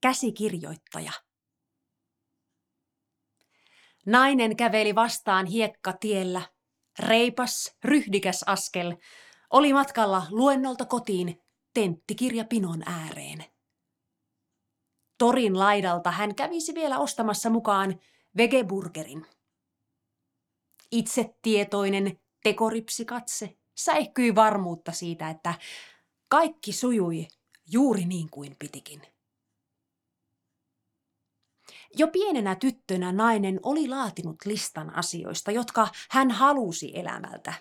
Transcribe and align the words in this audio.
käsikirjoittaja. 0.00 1.12
Nainen 4.06 4.56
käveli 4.56 4.94
vastaan 4.94 5.46
hiekkatiellä. 5.46 6.42
Reipas, 6.98 7.76
ryhdikäs 7.84 8.44
askel. 8.46 8.96
Oli 9.50 9.72
matkalla 9.72 10.26
luennolta 10.30 10.84
kotiin 10.84 11.42
tenttikirjapinon 11.74 12.82
ääreen. 12.86 13.44
Torin 15.18 15.58
laidalta 15.58 16.10
hän 16.10 16.34
kävisi 16.34 16.74
vielä 16.74 16.98
ostamassa 16.98 17.50
mukaan 17.50 18.00
vegeburgerin. 18.36 19.26
Itsetietoinen 20.90 22.20
tekoripsikatse 22.42 23.56
säikkyi 23.76 24.34
varmuutta 24.34 24.92
siitä, 24.92 25.30
että 25.30 25.54
kaikki 26.28 26.72
sujui 26.72 27.28
juuri 27.70 28.04
niin 28.04 28.30
kuin 28.30 28.56
pitikin. 28.58 29.02
Jo 31.96 32.08
pienenä 32.08 32.54
tyttönä 32.54 33.12
nainen 33.12 33.60
oli 33.62 33.88
laatinut 33.88 34.36
listan 34.44 34.94
asioista, 34.94 35.50
jotka 35.50 35.88
hän 36.10 36.30
halusi 36.30 36.92
elämältä. 36.94 37.54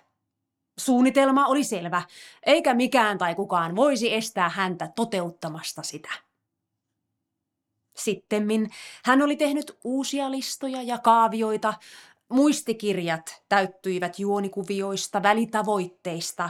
Suunnitelma 0.79 1.47
oli 1.47 1.63
selvä, 1.63 2.01
eikä 2.45 2.73
mikään 2.73 3.17
tai 3.17 3.35
kukaan 3.35 3.75
voisi 3.75 4.13
estää 4.13 4.49
häntä 4.49 4.91
toteuttamasta 4.95 5.83
sitä. 5.83 6.09
Sittemmin 7.95 8.69
hän 9.05 9.21
oli 9.21 9.35
tehnyt 9.35 9.77
uusia 9.83 10.31
listoja 10.31 10.81
ja 10.81 10.97
kaavioita, 10.97 11.73
muistikirjat 12.29 13.43
täyttyivät 13.49 14.19
juonikuvioista, 14.19 15.23
välitavoitteista, 15.23 16.49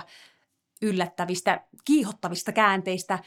yllättävistä, 0.81 1.63
kiihottavista 1.85 2.51
käänteistä, 2.51 3.19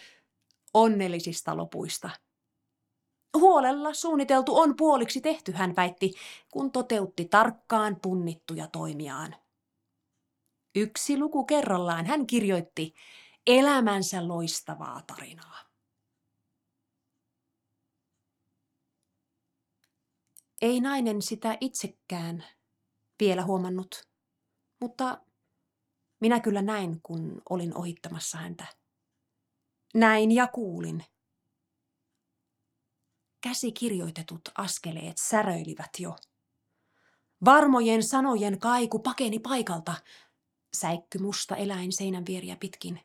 onnellisista 0.75 1.56
lopuista– 1.56 2.11
Huolella 3.38 3.95
suunniteltu 3.95 4.56
on 4.56 4.77
puoliksi 4.77 5.20
tehty, 5.20 5.52
hän 5.52 5.77
väitti, 5.77 6.14
kun 6.50 6.72
toteutti 6.72 7.25
tarkkaan 7.25 7.97
punnittuja 8.02 8.66
toimiaan. 8.66 9.36
Yksi 10.74 11.19
luku 11.19 11.44
kerrallaan 11.44 12.06
hän 12.06 12.27
kirjoitti 12.27 12.94
elämänsä 13.47 14.28
loistavaa 14.28 15.02
tarinaa. 15.06 15.58
Ei 20.62 20.80
nainen 20.80 21.22
sitä 21.22 21.58
itsekään 21.61 22.44
vielä 23.20 23.44
huomannut, 23.44 24.08
mutta 24.80 25.20
minä 26.20 26.41
kyllä 26.41 26.62
näin, 26.62 27.00
kun 27.02 27.42
olin 27.50 27.77
ohittamassa 27.77 28.39
häntä. 28.39 28.67
Näin 29.94 30.33
ja 30.33 30.46
kuulin– 30.46 31.05
käsikirjoitetut 33.43 34.48
askeleet 34.59 35.19
säröilivät 35.19 35.91
jo. 35.98 36.17
Varmojen 37.45 38.03
sanojen 38.03 38.59
kaiku 38.59 38.98
pakeni 38.98 39.39
paikalta, 39.39 39.95
säikky 40.77 41.19
musta 41.19 41.57
eläin 41.57 41.93
seinän 41.93 42.27
vieriä 42.27 42.57
pitkin. 42.57 43.01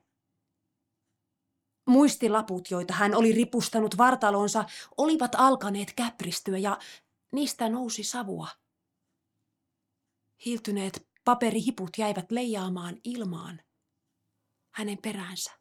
Muistilaput, 1.88 2.72
joita 2.72 2.94
hän 2.94 3.16
oli 3.16 3.32
ripustanut 3.32 3.98
vartalonsa, 3.98 4.66
olivat 4.98 5.36
alkaneet 5.36 5.94
käpristyä 5.94 6.58
ja 6.58 6.78
niistä 7.32 7.70
nousi 7.70 8.04
savua. 8.04 8.48
Hiiltyneet 10.46 11.08
paperihiput 11.24 11.90
jäivät 11.98 12.32
leijaamaan 12.32 12.98
ilmaan 13.04 13.62
hänen 14.72 14.98
peräänsä. 14.98 15.52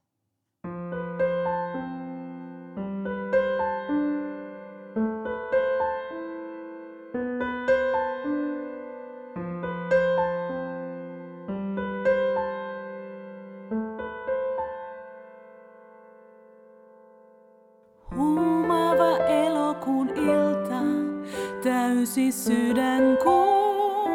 Täysi 21.67 22.33
sydän 22.33 23.19
kuu 23.25 24.09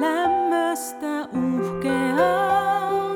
lämmöstä 0.00 1.28
uhkeaa. 1.32 3.14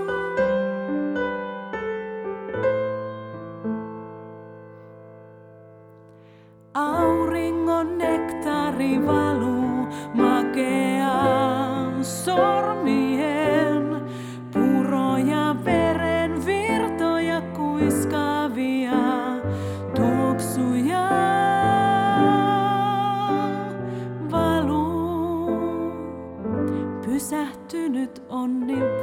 Auringon 6.74 7.98
nektari 7.98 9.06
valuu 9.06 9.86
makeaan 10.14 12.04
sormien 12.04 12.73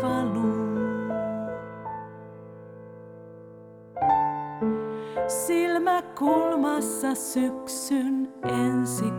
valuu. 0.02 0.72
Silmä 5.28 6.02
kulmassa 6.20 7.16
syksyn 7.16 8.34
ensi 8.44 9.12